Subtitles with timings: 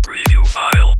[0.00, 0.94] preview file.